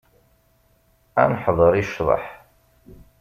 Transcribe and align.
Ad 1.21 1.27
neḥḍer 1.31 1.73
i 1.75 1.83
ccḍeḥ. 1.89 2.25